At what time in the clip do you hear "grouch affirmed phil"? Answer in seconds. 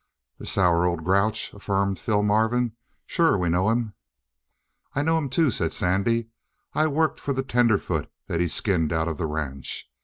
1.03-2.23